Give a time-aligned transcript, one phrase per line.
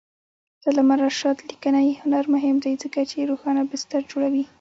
[0.61, 4.43] د علامه رشاد لیکنی هنر مهم دی ځکه چې روښانه بستر جوړوي.